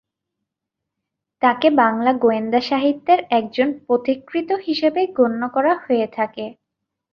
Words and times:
তাকে 1.41 1.67
বাংলা 1.81 2.11
গোয়েন্দা 2.21 2.59
সাহিত্যের 2.69 3.19
একজন 3.31 3.67
পথিকৃৎ 3.87 4.49
হিসেবে 4.67 5.01
গণ্য 5.17 5.41
করা 5.55 5.73
হয়ে 5.83 6.07
থাকে। 6.17 6.45